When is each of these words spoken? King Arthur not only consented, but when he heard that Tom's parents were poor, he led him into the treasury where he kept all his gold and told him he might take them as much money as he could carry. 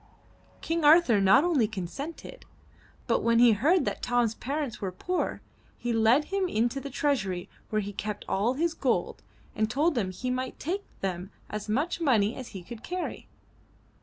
King 0.61 0.83
Arthur 0.83 1.21
not 1.21 1.43
only 1.43 1.67
consented, 1.67 2.43
but 3.05 3.19
when 3.21 3.37
he 3.37 3.51
heard 3.51 3.85
that 3.85 4.01
Tom's 4.01 4.33
parents 4.33 4.81
were 4.81 4.91
poor, 4.91 5.41
he 5.77 5.93
led 5.93 6.25
him 6.33 6.47
into 6.47 6.79
the 6.81 6.89
treasury 6.89 7.47
where 7.69 7.83
he 7.83 7.93
kept 7.93 8.25
all 8.27 8.55
his 8.55 8.73
gold 8.73 9.21
and 9.55 9.69
told 9.69 9.95
him 9.95 10.09
he 10.09 10.31
might 10.31 10.57
take 10.57 10.85
them 11.01 11.29
as 11.51 11.69
much 11.69 12.01
money 12.01 12.35
as 12.35 12.47
he 12.47 12.63
could 12.63 12.81
carry. 12.83 13.27